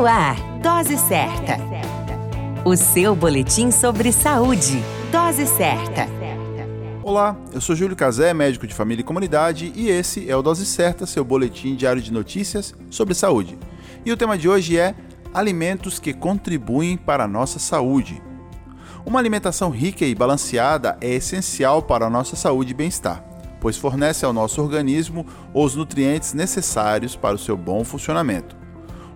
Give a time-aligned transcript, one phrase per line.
[0.00, 1.58] No ar, Dose Certa.
[2.64, 4.82] O seu boletim sobre saúde.
[5.12, 6.08] Dose Certa.
[7.02, 10.64] Olá, eu sou Júlio Cazé, médico de família e comunidade, e esse é o Dose
[10.64, 13.58] Certa, seu boletim diário de notícias sobre saúde.
[14.02, 14.94] E o tema de hoje é
[15.34, 18.22] alimentos que contribuem para a nossa saúde.
[19.04, 23.22] Uma alimentação rica e balanceada é essencial para a nossa saúde e bem-estar,
[23.60, 28.59] pois fornece ao nosso organismo os nutrientes necessários para o seu bom funcionamento.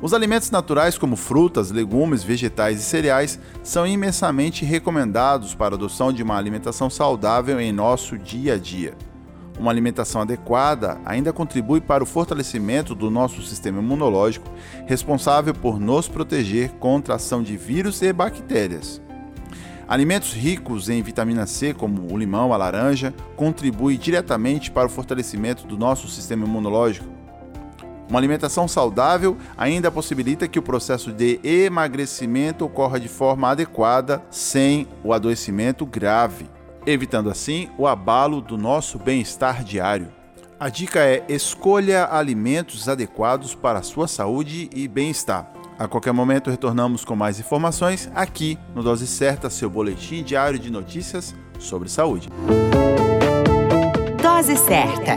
[0.05, 6.13] Os alimentos naturais, como frutas, legumes, vegetais e cereais, são imensamente recomendados para a adoção
[6.13, 8.93] de uma alimentação saudável em nosso dia a dia.
[9.59, 14.47] Uma alimentação adequada ainda contribui para o fortalecimento do nosso sistema imunológico,
[14.85, 19.01] responsável por nos proteger contra a ação de vírus e bactérias.
[19.89, 25.67] Alimentos ricos em vitamina C, como o limão, a laranja, contribuem diretamente para o fortalecimento
[25.67, 27.24] do nosso sistema imunológico.
[28.15, 34.87] Uma alimentação saudável ainda possibilita que o processo de emagrecimento ocorra de forma adequada, sem
[35.03, 36.49] o adoecimento grave,
[36.87, 40.13] evitando assim o abalo do nosso bem-estar diário.
[40.61, 45.51] A dica é: escolha alimentos adequados para a sua saúde e bem-estar.
[45.77, 50.71] A qualquer momento retornamos com mais informações aqui no Dose Certa, seu boletim diário de
[50.71, 52.29] notícias sobre saúde.
[54.23, 55.17] Dose Certa,